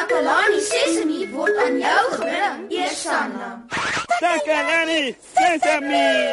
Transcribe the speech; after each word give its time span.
Takalani 0.00 0.60
Sesemi 0.64 1.28
word 1.28 1.56
aan 1.60 1.74
jou 1.76 2.04
gebring, 2.14 2.60
Eersanna. 2.72 3.48
Takalani 4.16 5.12
Sesame. 5.36 6.32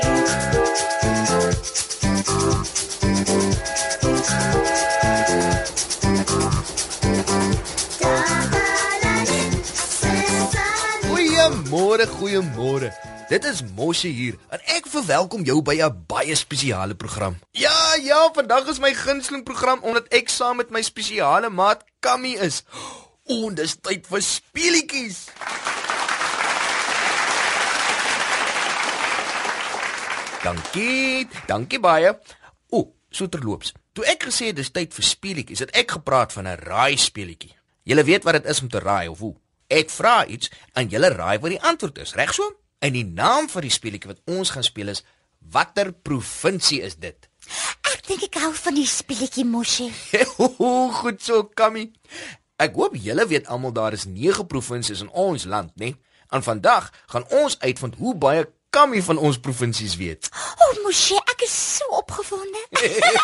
Goeiemôre, 11.10 12.08
goeiemôre. 12.08 12.94
Dit 13.28 13.44
is 13.44 13.60
Moshe 13.76 14.08
hier 14.08 14.38
en 14.48 14.64
ek 14.78 14.88
verwelkom 14.88 15.44
jou 15.44 15.60
by 15.62 15.76
'n 15.84 16.06
baie 16.08 16.36
spesiale 16.36 16.96
program. 16.96 17.36
Ja, 17.52 17.96
ja, 18.00 18.30
vandag 18.32 18.72
is 18.72 18.80
my 18.80 18.94
gunsteling 18.94 19.44
program 19.44 19.84
omdat 19.84 20.08
ek 20.08 20.30
saam 20.30 20.56
met 20.56 20.72
my 20.72 20.82
spesiale 20.82 21.50
maat 21.50 21.84
Kammy 22.00 22.40
is. 22.40 22.64
En 23.28 23.56
dis 23.56 23.74
tyd 23.84 24.06
vir 24.08 24.22
speelietjies. 24.24 25.18
Dankie, 30.46 31.28
dankie 31.50 31.80
baie. 31.84 32.14
O, 32.72 32.86
so 33.12 33.28
terloops. 33.28 33.74
Toe 33.92 34.06
ek 34.08 34.30
gesê 34.30 34.54
dis 34.56 34.72
tyd 34.72 34.96
vir 34.96 35.04
speelietjies, 35.04 35.66
het 35.66 35.76
ek 35.76 35.98
gepraat 35.98 36.32
van 36.32 36.48
'n 36.48 36.56
raai 36.64 36.96
speelietjie. 36.96 37.52
Julle 37.84 38.04
weet 38.04 38.24
wat 38.24 38.40
dit 38.40 38.46
is 38.46 38.62
om 38.62 38.70
te 38.70 38.80
raai 38.80 39.08
of 39.08 39.20
hoe? 39.20 39.36
Ek 39.68 39.90
vra 39.90 40.26
iets 40.26 40.50
en 40.74 40.88
julle 40.88 41.10
raai 41.10 41.40
wat 41.40 41.52
die 41.52 41.62
antwoord 41.62 41.98
is, 41.98 42.16
reg 42.16 42.34
so? 42.34 42.48
En 42.80 42.94
die 42.94 43.06
naam 43.06 43.50
van 43.50 43.62
die 43.62 43.72
speletjie 43.72 44.08
wat 44.08 44.22
ons 44.26 44.50
gaan 44.50 44.64
speel 44.64 44.88
is 44.88 45.04
Watter 45.40 45.92
provinsie 45.92 46.82
is 46.82 46.96
dit? 46.96 47.28
Ek 47.94 48.08
dink 48.08 48.24
ek 48.24 48.40
hou 48.42 48.54
van 48.54 48.76
die 48.76 48.88
speletjie 48.88 49.46
Moshi. 49.46 49.92
Goed 51.00 51.22
so, 51.24 51.44
Kammy. 51.44 51.92
Ek 52.58 52.74
hoop 52.74 52.96
julle 52.98 53.22
weet 53.30 53.46
almal 53.54 53.74
daar 53.74 53.94
is 53.94 54.08
9 54.10 54.48
provinsies 54.50 55.04
in 55.06 55.12
ons 55.14 55.44
land, 55.46 55.70
né? 55.78 55.94
En 56.34 56.42
vandag 56.44 56.90
gaan 57.06 57.26
ons 57.30 57.60
uitvind 57.60 57.96
hoe 58.02 58.16
baie 58.18 58.48
Kammy 58.74 59.02
van 59.02 59.18
ons 59.18 59.38
provinsies 59.40 59.96
weet. 59.96 60.30
O, 60.34 60.66
oh, 60.66 60.74
Moshi, 60.84 61.16
ek 61.22 61.46
is 61.46 61.54
so 61.78 61.86
opgewonde. 62.02 62.64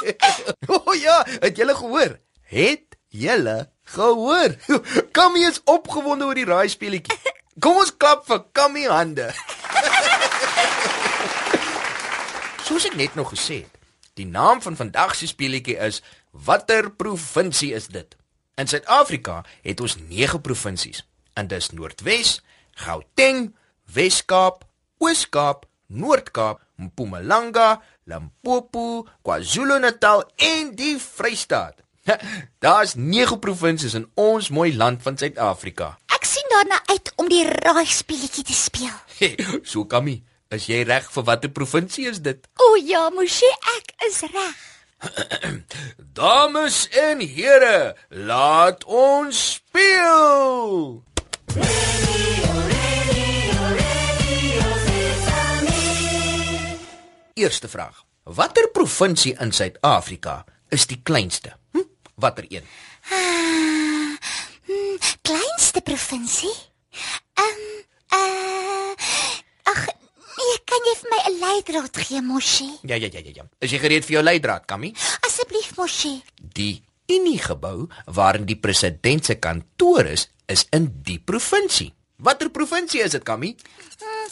o 0.70 0.78
oh, 0.78 0.94
ja, 0.96 1.18
het 1.42 1.58
julle 1.58 1.76
gehoor? 1.76 2.16
Het 2.54 2.96
julle 3.10 3.58
gehoor? 3.98 4.56
Kammy 5.18 5.50
is 5.50 5.60
opgewonde 5.66 6.30
oor 6.30 6.38
die 6.38 6.48
raai 6.48 6.70
speletjie. 6.70 7.18
Kom 7.60 7.82
ons 7.82 7.92
klap 7.98 8.30
vir 8.30 8.46
Kammy 8.54 8.86
hande. 8.86 9.34
Soos 12.70 12.86
ek 12.88 13.02
net 13.02 13.18
nog 13.18 13.34
gesê 13.34 13.64
het, 13.66 13.86
die 14.14 14.30
naam 14.30 14.62
van 14.62 14.78
vandag 14.78 15.18
se 15.18 15.28
speletjie 15.28 15.82
is 15.82 16.04
Watter 16.32 16.94
provinsie 16.94 17.74
is 17.74 17.90
dit? 17.90 18.14
In 18.56 18.68
Suid-Afrika 18.68 19.46
het 19.62 19.80
ons 19.82 19.96
9 20.08 20.42
provinsies. 20.42 21.02
En 21.34 21.48
dis 21.50 21.70
Noordwes, 21.70 22.42
Gauteng, 22.72 23.56
Wes-Kaap, 23.94 24.66
Oos-Kaap, 24.98 25.66
Noord-Kaap, 25.88 26.62
Mpumalanga, 26.76 27.82
Limpopo, 28.06 29.08
KwaZulu-Natal 29.22 30.28
en 30.36 30.76
die 30.78 31.00
Vrystaat. 31.02 31.82
Daar's 32.64 32.94
9 32.96 33.40
provinsies 33.40 33.98
in 33.98 34.06
ons 34.14 34.50
mooi 34.50 34.76
land 34.78 35.02
van 35.02 35.18
Suid-Afrika. 35.18 35.96
Ek 36.14 36.28
sien 36.30 36.46
daarna 36.52 36.78
uit 36.92 37.10
om 37.18 37.30
die 37.32 37.44
raai 37.48 37.88
speletjie 37.90 38.46
te 38.46 38.54
speel. 38.54 38.94
Hey, 39.18 39.38
so 39.64 39.86
Kammy, 39.90 40.20
is 40.54 40.68
jy 40.70 40.84
reg 40.86 41.10
vir 41.10 41.26
watter 41.26 41.50
provinsie 41.50 42.06
is 42.12 42.22
dit? 42.22 42.46
O 42.62 42.76
ja, 42.78 43.08
Moshi, 43.16 43.50
ek 43.78 43.96
is 44.10 44.22
reg. 44.30 44.62
Dames 46.14 46.88
en 46.90 47.20
here, 47.20 47.96
laat 48.10 48.84
ons 48.84 49.54
speel. 49.54 51.04
Eerste 57.34 57.68
vraag. 57.68 58.04
Watter 58.24 58.70
provinsie 58.72 59.36
in 59.40 59.52
Suid-Afrika 59.52 60.44
is 60.70 60.88
die 60.88 61.00
kleinste? 61.04 61.58
Hm? 61.72 61.88
Watter 62.16 62.46
een? 62.48 62.64
Ah, 63.12 64.16
hmm, 64.66 64.98
kleinste 65.22 65.82
provinsie? 65.82 66.56
Ehm 67.34 67.46
um, 67.48 67.84
uh 68.14 68.14
Ag, 68.14 68.20
nee, 68.20 68.63
kan 70.74 70.88
jy 70.90 70.96
vir 70.98 71.10
my 71.12 71.20
'n 71.22 71.36
leidraad 71.46 71.98
gee, 72.02 72.22
Moshi? 72.22 72.70
Ja, 72.82 72.96
ja, 72.98 73.10
ja, 73.14 73.22
ja, 73.22 73.32
ja. 73.36 73.44
Is 73.62 73.72
jy 73.72 73.80
gereed 73.80 74.06
vir 74.06 74.18
jou 74.18 74.24
leidraad, 74.24 74.66
Kammy? 74.66 74.94
Asseblief, 75.22 75.76
Moshi. 75.78 76.24
Die 76.42 76.82
Unie 77.08 77.38
gebou 77.38 77.90
waarin 78.06 78.46
die 78.46 78.58
president 78.58 79.26
se 79.26 79.36
kantoor 79.36 80.06
is, 80.06 80.30
is 80.48 80.66
in 80.72 80.90
die 81.04 81.20
provinsie. 81.20 81.94
Watter 82.18 82.50
provinsie 82.50 83.04
is 83.04 83.12
dit, 83.12 83.24
Kammy? 83.24 83.56
Hmm, 84.00 84.30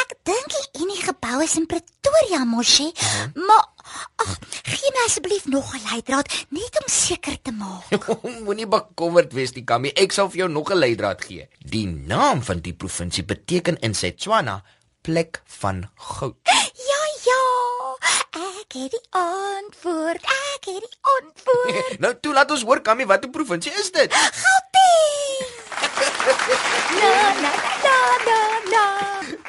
ek 0.00 0.14
dink 0.24 0.46
die 0.56 0.84
Unie 0.84 1.02
gebou 1.02 1.42
is 1.42 1.56
in 1.60 1.66
Pretoria, 1.66 2.44
Moshi. 2.44 2.88
Uh 2.88 3.02
-huh. 3.02 3.44
Maar 3.46 3.64
ag, 4.16 4.38
gee 4.62 4.90
my 4.94 5.04
asseblief 5.06 5.44
nog 5.46 5.74
'n 5.74 5.84
leidraad 5.90 6.46
net 6.48 6.80
om 6.80 6.88
seker 6.88 7.36
te 7.42 7.52
maak. 7.52 8.06
Moenie 8.46 8.66
bekommerd 8.66 9.32
wees 9.32 9.52
nie, 9.52 9.64
Kammy. 9.64 9.92
Ek 9.94 10.12
sal 10.12 10.30
vir 10.30 10.38
jou 10.38 10.48
nog 10.48 10.70
'n 10.70 10.78
leidraad 10.78 11.24
gee. 11.24 11.48
Die 11.58 11.86
naam 11.86 12.42
van 12.42 12.60
die 12.60 12.74
provinsie 12.74 13.24
beteken 13.24 13.76
in 13.80 13.94
Setswana 13.94 14.62
plek 15.04 15.42
van 15.44 15.84
goud. 15.94 16.36
Ja, 16.88 17.02
ja. 17.28 17.40
Ek 18.40 18.72
het 18.72 18.94
die 18.94 19.02
antwoord. 19.10 20.22
Ek 20.24 20.68
het 20.70 20.80
die 20.80 20.98
antwoord. 21.16 21.98
nou 22.04 22.12
toe 22.24 22.32
laat 22.32 22.54
ons 22.54 22.64
hoor 22.64 22.80
Kammy, 22.86 23.04
watter 23.10 23.28
provinsie 23.30 23.72
is 23.82 23.92
dit? 23.92 24.08
Gauteng. 24.14 25.44
na 27.02 27.12
na 27.42 27.52
na 27.84 27.98
na 28.24 28.38
na. 28.70 28.86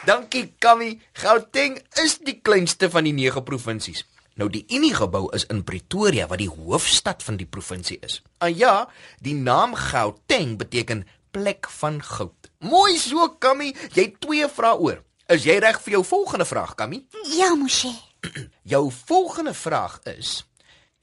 Dankie 0.03 0.49
Kammy. 0.59 0.97
Gauteng 1.23 1.79
is 2.03 2.19
die 2.19 2.41
kleinste 2.43 2.91
van 2.91 3.07
die 3.07 3.16
9 3.16 3.45
provinsies. 3.47 4.03
Nou 4.35 4.51
die 4.51 4.66
Unie 4.75 4.91
gebou 4.91 5.29
is 5.31 5.47
in 5.47 5.63
Pretoria 5.63 6.27
wat 6.27 6.43
die 6.43 6.51
hoofstad 6.51 7.23
van 7.23 7.39
die 7.39 7.47
provinsie 7.47 8.01
is. 8.03 8.19
Ah, 8.43 8.51
ja, 8.51 8.89
die 9.23 9.39
naam 9.39 9.79
Gauteng 9.79 10.57
beteken 10.59 11.07
plek 11.31 11.72
van 11.79 12.03
goud. 12.03 12.51
Mooi 12.59 12.99
so 12.99 13.31
Kammy, 13.39 13.72
jy 13.95 14.09
twee 14.19 14.51
vrae 14.51 14.75
oor. 14.75 15.05
Is 15.25 15.41
jy 15.47 15.55
reg 15.57 15.79
vir 15.81 15.95
jou 15.97 16.03
volgende 16.05 16.45
vraag, 16.45 16.75
Kammy? 16.77 16.99
Ja, 17.33 17.47
Moshe. 17.57 17.89
jou 18.73 18.83
volgende 19.05 19.53
vraag 19.53 19.99
is 20.17 20.43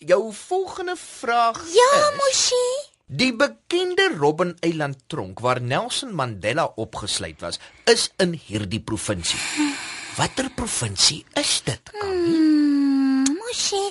Jou 0.03 0.33
volgende 0.35 0.95
vraag 0.99 1.59
Ja, 1.75 1.91
is, 1.99 2.17
Moshe. 2.21 2.61
Die 3.07 3.33
bekende 3.35 4.09
Robben 4.17 4.55
Eiland 4.65 5.03
tronk 5.11 5.43
waar 5.43 5.61
Nelson 5.61 6.15
Mandela 6.15 6.65
opgesluit 6.81 7.43
was, 7.43 7.59
is 7.85 8.09
in 8.23 8.33
hierdie 8.47 8.81
provinsie. 8.81 9.39
Watter 10.17 10.49
provinsie 10.57 11.25
is 11.39 11.59
dit, 11.67 11.91
Kammy? 11.99 12.31
Hmm, 12.31 13.27
Moshe, 13.43 13.83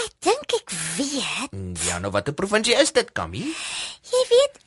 ek 0.00 0.10
dink 0.24 0.56
ek 0.56 0.74
weet. 0.96 1.54
Ja, 1.86 2.00
nou 2.02 2.10
watter 2.16 2.34
provinsie 2.34 2.74
is 2.80 2.90
dit, 2.96 3.12
Kammy? 3.14 3.44
Jy 4.10 4.24
weet, 4.32 4.58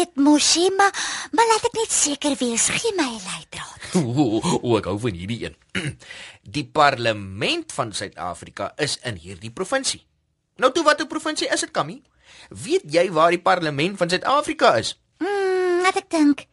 weet, 0.00 0.16
Moshe, 0.16 0.72
maar 0.76 0.92
maar 1.32 1.46
laat 1.52 1.66
ek 1.68 1.76
net 1.76 1.92
seker 1.92 2.36
wees, 2.40 2.68
gee 2.72 2.92
my 2.96 3.08
'n 3.08 3.20
leidraad. 3.28 3.78
O, 4.00 4.40
o, 4.62 4.76
ek 4.78 4.86
hou 4.86 4.98
van 5.02 5.16
hierdie 5.18 5.40
een. 5.44 5.56
Die 6.56 6.64
parlement 6.64 7.72
van 7.72 7.92
Suid-Afrika 7.92 8.72
is 8.78 8.98
in 9.04 9.18
hierdie 9.18 9.50
provinsie. 9.50 10.04
Nou 10.56 10.70
toe 10.72 10.84
watter 10.84 11.06
provinsie 11.10 11.48
is 11.50 11.60
dit, 11.60 11.72
Kammy? 11.74 12.02
Weet 12.48 12.86
jy 12.86 13.10
waar 13.12 13.30
die 13.34 13.42
parlement 13.42 13.98
van 13.98 14.08
Suid-Afrika 14.08 14.76
is? 14.78 14.94
Hmm, 15.18 15.82
wat 15.84 15.96
ek 15.96 16.08
dink. 16.10 16.46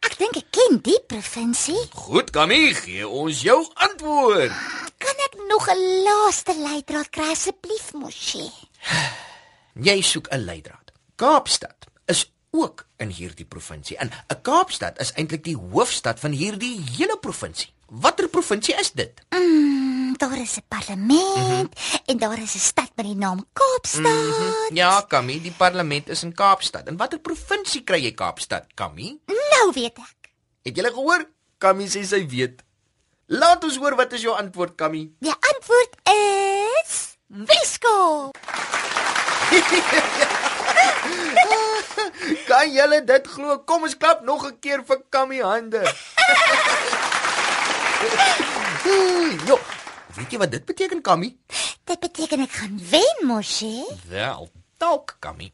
Ek 0.00 0.16
dink 0.18 0.36
ek 0.40 0.48
ken 0.50 0.80
die 0.82 0.98
provinsie. 1.06 1.78
Goed, 1.92 2.32
Kammy, 2.32 2.72
gee 2.74 3.04
ons 3.04 3.42
jou 3.44 3.58
antwoord. 3.74 4.52
Kan 4.98 5.24
ek 5.28 5.36
nog 5.48 5.68
'n 5.68 5.82
laaste 6.08 6.56
leidraad 6.56 7.10
kry 7.10 7.30
asseblief, 7.36 7.92
Moshe? 7.92 8.48
Jy 9.88 10.00
soek 10.02 10.32
'n 10.32 10.44
leidraad. 10.48 10.92
Kaapstad 11.16 11.86
is 12.06 12.30
ook 12.62 12.86
in 12.96 13.08
hierdie 13.08 13.46
provinsie. 13.46 13.96
En 13.96 14.10
'n 14.28 14.42
Kaapstad 14.42 14.98
is 14.98 15.12
eintlik 15.12 15.44
die 15.44 15.56
hoofstad 15.56 16.20
van 16.20 16.30
hierdie 16.30 16.84
hele 16.96 17.18
provinsie. 17.18 17.72
Watter 17.88 18.28
provinsie 18.28 18.74
is 18.74 18.92
dit? 18.92 19.22
Mm, 19.30 20.16
daar 20.16 20.38
is 20.38 20.56
'n 20.56 20.64
parlement 20.68 21.36
mm 21.36 21.70
-hmm. 21.70 21.70
en 22.06 22.18
daar 22.18 22.38
is 22.38 22.54
'n 22.54 22.58
stad 22.58 22.90
met 22.94 23.06
die 23.06 23.14
naam 23.14 23.46
Kaapstad. 23.52 24.02
Mm 24.02 24.32
-hmm. 24.32 24.76
Ja, 24.76 25.00
Kammy, 25.08 25.40
die 25.40 25.52
parlement 25.56 26.08
is 26.08 26.22
in 26.22 26.34
Kaapstad. 26.34 26.86
En 26.86 26.96
watter 26.96 27.18
provinsie 27.18 27.84
kry 27.84 28.02
jy 28.02 28.12
Kaapstad, 28.12 28.64
Kammy? 28.74 29.18
Nou 29.26 29.72
weet 29.72 29.98
ek. 29.98 30.30
Het 30.62 30.76
jy 30.76 30.84
gehoor? 30.84 31.28
Kammy 31.58 31.86
sê 31.86 32.04
sy 32.04 32.26
weet. 32.28 32.62
Laat 33.26 33.64
ons 33.64 33.76
hoor 33.76 33.94
wat 33.94 34.12
is 34.12 34.20
jou 34.20 34.36
antwoord, 34.36 34.74
Kammy? 34.74 35.10
Die 35.20 35.34
antwoord 35.52 35.96
is 36.04 37.16
Weskaap. 37.28 38.38
kan 42.48 42.72
julle 42.72 43.02
dit 43.04 43.28
glo? 43.34 43.58
Kom 43.68 43.84
ons 43.86 43.96
klap 43.96 44.24
nog 44.24 44.46
'n 44.48 44.58
keer 44.60 44.84
vir 44.84 45.02
Kammy 45.10 45.40
hande. 45.44 45.82
Jo, 49.48 49.58
weet 50.16 50.32
jy 50.32 50.38
wat 50.38 50.50
dit 50.50 50.64
beteken, 50.64 51.00
Kammy? 51.02 51.36
Dit 51.84 52.00
beteken 52.00 52.40
ek 52.46 52.54
gaan 52.60 52.80
wen, 52.90 53.26
Moshe. 53.26 53.84
Wel, 54.08 54.48
dalk, 54.80 55.16
Kammy. 55.20 55.52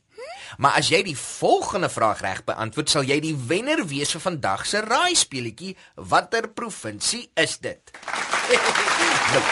Maar 0.60 0.78
as 0.78 0.88
jy 0.92 1.00
die 1.02 1.16
volgende 1.18 1.88
vraag 1.90 2.20
reg 2.22 2.44
beantwoord, 2.46 2.90
sal 2.90 3.06
jy 3.08 3.18
die 3.24 3.34
wenner 3.48 3.82
wees 3.90 4.12
vir 4.14 4.22
vandag 4.22 4.66
se 4.68 4.82
raai 4.84 5.16
speletjie. 5.18 5.74
Watter 5.96 6.48
provinsie 6.48 7.30
is 7.34 7.58
dit? 7.64 7.94
nou, 9.32 9.44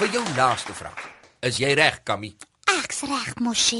vir 0.00 0.14
jou 0.16 0.24
laaste 0.36 0.74
vraag. 0.74 1.04
Is 1.46 1.60
jy 1.62 1.74
reg, 1.78 2.02
Kammy? 2.02 2.34
Ek's 3.00 3.08
reg, 3.08 3.38
Moshi, 3.40 3.78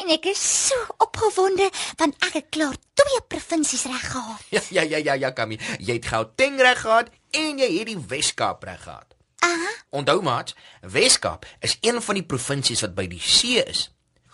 en 0.00 0.08
ek 0.14 0.30
is 0.30 0.40
so 0.40 0.76
opgewonde 1.04 1.66
want 2.00 2.16
ek 2.24 2.38
het 2.38 2.46
klaar 2.54 2.76
twee 2.96 3.20
provinsies 3.28 3.84
reg 3.84 4.06
gehad. 4.14 4.46
Ja 4.48 4.62
ja 4.72 4.82
ja 4.82 5.00
ja 5.04 5.14
ja 5.14 5.30
Kammy, 5.36 5.58
jy 5.76 5.98
het 5.98 6.08
Gauteng 6.08 6.56
reg 6.60 6.80
gehad 6.80 7.10
en 7.36 7.60
jy 7.60 7.68
het 7.74 7.90
die 7.90 7.98
Wes-Kaap 7.98 8.64
reg 8.64 8.80
gehad. 8.86 9.12
Aha. 9.44 9.74
Onthou 9.92 10.22
maat, 10.24 10.54
Wes-Kaap 10.80 11.44
is 11.60 11.76
een 11.84 12.00
van 12.00 12.16
die 12.16 12.24
provinsies 12.24 12.80
wat 12.86 12.96
by 12.96 13.04
die 13.12 13.20
see 13.20 13.60
is. 13.60 13.90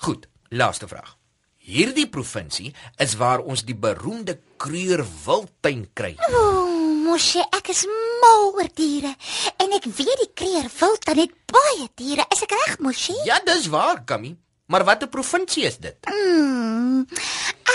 Goed, 0.06 0.29
laaste 0.55 0.87
vraag. 0.87 1.17
Hierdie 1.58 2.06
provinsie 2.06 2.70
is 3.02 3.19
waar 3.19 3.43
ons 3.43 3.67
die 3.67 3.76
beroemde 3.76 4.38
Kruger 4.56 5.02
Wildtuin 5.25 5.88
kry. 5.99 6.14
Ooh, 6.31 6.94
Moshi, 7.08 7.43
ek 7.58 7.75
is 7.75 7.88
mal 8.23 8.52
oor 8.55 8.70
diere 8.79 9.17
en 9.58 9.75
ek 9.75 9.90
weet 9.99 10.23
die 10.23 10.32
kreer 10.48 10.70
wild 10.80 11.04
dan 11.04 11.18
het 11.20 11.32
baie 11.52 11.88
diere. 12.00 12.24
Is 12.32 12.42
ek 12.46 12.54
reg, 12.56 12.78
Moshi? 12.84 13.16
Ja, 13.28 13.38
dis 13.44 13.68
waar, 13.72 14.02
Kammy. 14.08 14.34
Maar 14.68 14.84
watter 14.84 15.08
provinsie 15.08 15.64
is 15.68 15.78
dit? 15.80 15.96
Mm, 16.08 17.04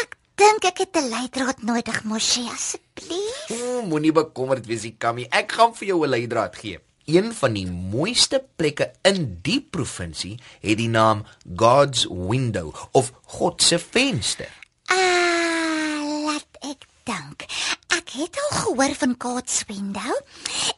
ek 0.01 0.17
dink 0.37 0.65
ek 0.69 0.81
het 0.85 0.97
'n 0.97 1.09
leidraad 1.09 1.61
nodig, 1.61 2.03
Moshi, 2.03 2.47
asseblief. 2.49 3.49
O, 3.49 3.81
Moenie 3.85 4.11
bekommerd 4.11 4.65
wees, 4.65 4.85
Kammy. 4.97 5.27
Ek 5.29 5.51
gaan 5.51 5.73
vir 5.75 5.87
jou 5.87 6.05
'n 6.05 6.09
leidraad 6.09 6.55
gee. 6.55 6.79
Een 7.05 7.33
van 7.33 7.53
die 7.53 7.67
mooiste 7.67 8.43
plekke 8.55 8.91
in 9.03 9.39
die 9.41 9.61
provinsie 9.61 10.39
het 10.61 10.77
die 10.77 10.87
naam 10.87 11.25
God's 11.55 12.07
Window 12.09 12.73
of 12.91 13.11
God 13.25 13.61
se 13.61 13.77
venster. 13.79 14.49
Ah, 14.87 15.99
laat 16.25 16.47
ek 16.61 16.87
dink. 17.03 17.45
Ek 18.13 18.19
het 18.27 18.37
al 18.37 18.57
gehoor 18.59 18.91
van 18.93 19.15
God's 19.17 19.63
Window 19.65 20.17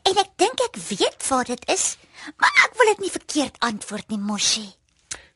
en 0.08 0.20
ek 0.22 0.30
dink 0.40 0.62
ek 0.70 0.78
weet 0.88 1.26
waar 1.28 1.44
dit 1.44 1.66
is, 1.74 1.98
maar 2.40 2.62
ek 2.64 2.78
wil 2.80 2.92
dit 2.94 3.02
nie 3.04 3.12
verkeerd 3.12 3.58
antwoord 3.60 4.08
nie, 4.14 4.20
Moshi. 4.24 4.64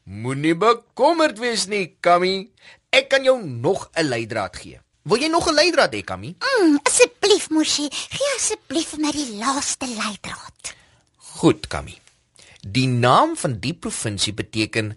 Moenie 0.07 0.55
bekommerd 0.55 1.41
wees 1.43 1.65
nie, 1.67 1.97
Kammy. 1.99 2.47
Ek 2.95 3.09
kan 3.11 3.27
jou 3.27 3.35
nog 3.43 3.89
'n 3.99 4.07
leidraad 4.07 4.55
gee. 4.55 4.79
Wil 5.03 5.19
jy 5.19 5.27
nog 5.27 5.49
'n 5.51 5.59
leidraad 5.59 5.91
hê, 5.93 6.03
Kammy? 6.03 6.35
Mm, 6.39 6.79
asseblief, 6.83 7.49
Moshi, 7.49 7.89
gee 7.91 8.31
asseblief 8.37 8.95
vir 8.95 8.99
my 8.99 9.11
die 9.11 9.35
laaste 9.35 9.87
leidraad. 9.87 10.73
Goed, 11.17 11.67
Kammy. 11.67 11.99
Die 12.63 12.87
naam 12.87 13.35
van 13.35 13.59
die 13.59 13.73
provinsie 13.73 14.33
beteken 14.33 14.95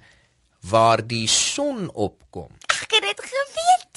waar 0.61 1.07
die 1.07 1.27
son 1.27 1.91
opkom. 1.91 2.51
Ek 2.71 2.91
het 2.95 3.03
dit 3.03 3.21
geweet. 3.27 3.95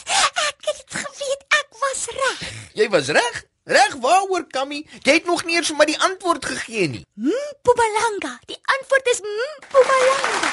Ek 0.49 0.57
het 0.65 0.77
dit 0.77 0.93
geweet. 1.05 1.41
Ek 1.49 1.69
was 2.05 2.13
reg. 2.13 2.53
Jy 2.73 2.89
was 2.89 3.07
reg. 3.07 3.43
Reg 3.65 3.95
waaroor, 3.97 4.45
Kammy? 4.47 4.85
Jy 5.01 5.13
het 5.13 5.25
nog 5.25 5.45
nie 5.45 5.55
eens 5.57 5.71
vir 5.71 5.77
my 5.79 5.85
die 5.89 5.97
antwoord 5.97 6.45
gegee 6.45 6.87
nie. 6.87 7.05
Mpumalanga. 7.17 8.35
Die 8.45 8.59
antwoord 8.75 9.09
is 9.09 9.21
Mpumalanga. 9.25 10.51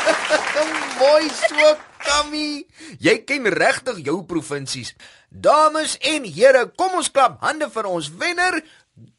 Mooi 1.00 1.28
so, 1.28 1.74
Kammy. 2.06 2.64
Jy 3.04 3.18
ken 3.28 3.50
regtig 3.52 4.00
jou 4.06 4.22
provinsies. 4.24 4.94
Dames 5.28 5.98
en 6.00 6.24
here, 6.24 6.64
kom 6.80 6.96
ons 6.96 7.12
klap 7.12 7.36
hande 7.44 7.68
vir 7.70 7.92
ons 7.92 8.08
wenner, 8.16 8.62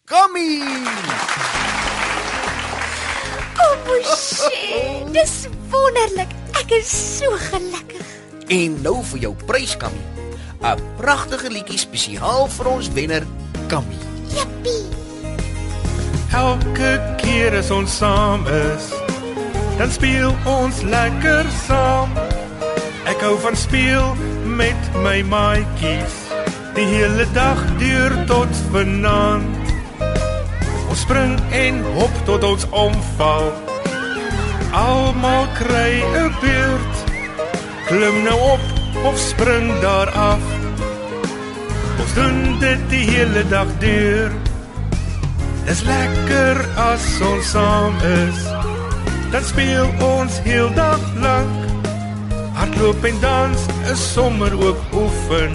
Kammy. 0.09 0.57
Oh, 3.61 3.73
Moshi, 3.85 4.83
dis 5.13 5.39
wonderlik. 5.69 6.33
Ek 6.57 6.79
is 6.81 6.89
so 7.19 7.29
gelukkig. 7.51 8.13
En 8.49 8.81
nou 8.81 9.03
vir 9.11 9.27
jou 9.27 9.35
prys, 9.45 9.77
Kammy. 9.77 10.16
'n 10.67 10.79
Pragtige 10.99 11.49
liedjie 11.49 11.79
spesiaal 11.79 12.47
vir 12.51 12.67
ons 12.67 12.89
wenner, 12.91 13.23
Kammy. 13.71 13.95
Jippie. 14.27 14.83
Elke 16.35 16.91
keer 17.21 17.55
as 17.55 17.71
ons 17.71 17.97
saam 17.97 18.43
is, 18.47 18.89
dan 19.77 19.91
speel 19.91 20.35
ons 20.45 20.81
lekker 20.81 21.45
saam. 21.67 22.11
Ek 23.07 23.21
hou 23.23 23.37
van 23.39 23.55
speel 23.55 24.15
met 24.43 24.89
my 25.03 25.21
maatjies. 25.23 26.17
Die 26.75 26.85
hele 26.85 27.25
dag 27.33 27.63
deur 27.79 28.13
tot 28.27 28.51
vanaand. 28.73 29.71
Ons 30.89 31.05
spring 31.05 31.37
en 31.51 31.79
hop 31.95 32.19
tot 32.25 32.43
ons 32.43 32.67
omval. 32.69 33.53
Almal 34.75 35.47
kry 35.55 36.03
'n 36.03 36.35
beurt. 36.43 36.95
Klim 37.87 38.23
nou 38.27 38.39
op 38.51 38.76
of 39.03 39.17
spring 39.17 39.79
daar 39.79 40.09
af. 40.09 40.39
Ons 41.99 42.13
doen 42.13 42.59
dit 42.59 42.89
die 42.89 43.05
hele 43.09 43.43
dag 43.47 43.67
deur. 43.79 44.31
Dis 45.67 45.81
lekker 45.83 46.61
as 46.79 47.05
ons 47.21 47.49
saam 47.51 47.95
is. 48.01 48.43
Dan 49.31 49.43
speel 49.43 49.89
ons 49.99 50.39
heel 50.45 50.69
dag 50.73 51.01
lank. 51.19 51.65
Hardloop 52.53 53.03
en 53.03 53.19
dans 53.19 53.65
is 53.91 54.03
sommer 54.13 54.53
ook 54.67 54.79
oefen. 54.93 55.51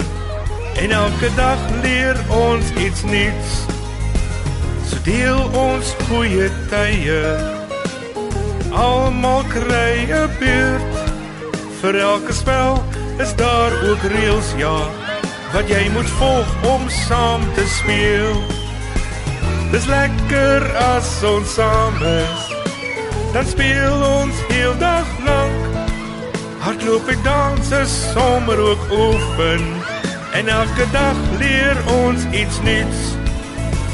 En 0.77 0.91
elke 0.91 1.29
dag 1.35 1.59
leer 1.81 2.17
ons 2.29 2.71
iets 2.77 3.03
nuuts. 3.03 3.51
So 4.87 5.01
deel 5.03 5.41
ons 5.57 5.95
goeie 6.07 6.49
tye. 6.69 7.23
Almal 8.71 9.43
kry 9.49 10.05
'n 10.09 10.29
beurt. 10.39 10.93
Vir 11.81 11.95
elke 11.99 12.33
spel 12.33 12.83
is 13.17 13.35
daar 13.35 13.71
ook 13.89 14.01
reëls, 14.01 14.53
ja, 14.57 14.89
wat 15.53 15.67
jy 15.67 15.89
moet 15.93 16.09
volg 16.09 16.49
om 16.73 16.89
saam 16.89 17.41
te 17.53 17.65
speel. 17.67 18.41
Dis 19.71 19.85
lekker 19.85 20.65
as 20.77 21.23
ons 21.23 21.53
saam 21.53 21.95
is. 22.01 22.41
Dan 23.33 23.45
speel 23.45 24.01
ons 24.21 24.35
heel 24.49 24.77
dag 24.77 25.07
lank. 25.25 25.77
Hardloop 26.59 27.07
en 27.07 27.23
dans 27.23 27.71
is 27.71 27.93
sommer 28.13 28.59
ook 28.59 28.83
oefen. 28.91 29.61
En 30.33 30.47
elke 30.47 30.85
dag 30.91 31.17
leer 31.39 31.77
ons 32.05 32.25
iets 32.31 32.61
nuuts. 32.61 33.01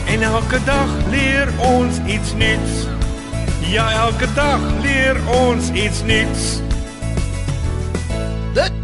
En 0.06 0.22
elke 0.22 0.64
dag 0.64 0.90
leer 1.10 1.48
ons 1.58 2.00
iets 2.06 2.34
nuuts. 2.34 2.88
Ja, 3.60 3.92
elke 3.92 4.28
dag 4.34 4.60
leer 4.82 5.18
ons 5.28 5.72
iets 5.72 6.04
nuuts. 6.04 6.69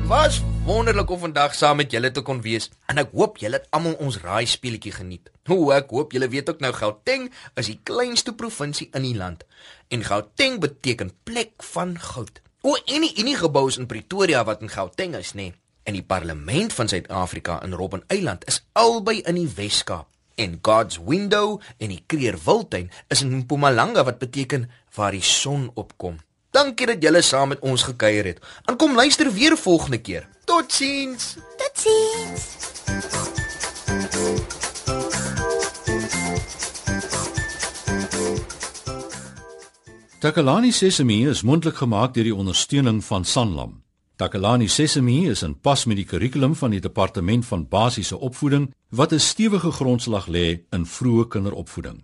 Was 0.05 0.43
wonderlik 0.65 1.09
om 1.09 1.19
vandag 1.19 1.55
saam 1.57 1.79
met 1.81 1.91
julle 1.91 2.11
te 2.13 2.21
kon 2.21 2.37
wees 2.45 2.67
en 2.91 2.99
ek 3.01 3.13
hoop 3.17 3.39
julle 3.41 3.57
het 3.57 3.63
almal 3.73 3.95
ons 4.05 4.19
raai 4.21 4.45
speletjie 4.45 4.91
geniet. 4.93 5.31
Hoe 5.49 5.71
ek 5.73 5.89
hoop 5.89 6.11
julle 6.13 6.27
weet 6.29 6.51
ook 6.51 6.61
nou 6.61 6.69
Gauteng 6.77 7.23
is 7.57 7.71
die 7.71 7.79
kleinste 7.89 8.35
provinsie 8.37 8.85
in 8.93 9.01
die 9.07 9.15
land 9.17 9.41
en 9.89 10.05
Gauteng 10.05 10.59
beteken 10.61 11.09
plek 11.25 11.65
van 11.71 11.95
goud. 11.97 12.37
O, 12.61 12.75
en 12.77 13.07
die 13.07 13.15
Unie 13.17 13.33
gebou 13.39 13.65
is 13.71 13.79
in 13.81 13.89
Pretoria 13.89 14.43
wat 14.45 14.61
in 14.61 14.69
Gauteng 14.69 15.17
is, 15.17 15.33
nê? 15.33 15.49
Nee. 15.49 15.55
En 15.89 15.97
die 15.97 16.05
parlement 16.05 16.73
van 16.73 16.87
Suid-Afrika 16.89 17.57
in 17.65 17.73
Robben 17.73 18.05
Eiland 18.13 18.45
is 18.45 18.61
albei 18.77 19.23
in 19.25 19.41
die 19.41 19.49
Wes-Kaap. 19.57 20.05
En 20.37 20.59
God's 20.61 21.01
Window 21.01 21.57
en 21.81 21.89
die 21.89 22.03
Kruger 22.05 22.37
Wildtuin 22.45 22.91
is 23.09 23.25
in 23.25 23.33
Mpumalanga 23.41 24.05
wat 24.05 24.21
beteken 24.21 24.69
waar 24.93 25.17
die 25.17 25.25
son 25.25 25.71
opkom. 25.73 26.21
Dankie 26.55 26.87
dat 26.87 27.01
julle 27.03 27.19
saam 27.21 27.49
met 27.51 27.59
ons 27.59 27.83
gekuier 27.83 28.25
het. 28.25 28.37
En 28.65 28.77
kom 28.79 28.95
luister 28.95 29.31
weer 29.33 29.57
volgende 29.57 29.97
keer. 29.97 30.27
Totsiens. 30.45 31.35
Totsiens. 31.57 32.45
Takalani 40.19 40.71
Sesemi 40.71 41.27
is 41.27 41.41
mondelik 41.41 41.75
gemaak 41.75 42.13
deur 42.13 42.23
die 42.23 42.35
ondersteuning 42.35 43.03
van 43.03 43.25
Sanlam. 43.25 43.83
Takalani 44.15 44.67
Sesemi 44.67 45.27
is 45.29 45.43
in 45.43 45.59
pas 45.59 45.85
met 45.85 45.99
die 45.99 46.07
kurrikulum 46.07 46.55
van 46.55 46.71
die 46.71 46.79
Departement 46.79 47.45
van 47.45 47.67
Basiese 47.67 48.17
Opvoeding 48.17 48.71
wat 48.89 49.11
'n 49.11 49.19
stewige 49.19 49.71
grondslag 49.71 50.27
lê 50.27 50.63
in 50.71 50.85
vroeë 50.85 51.27
kinderopvoeding. 51.27 52.03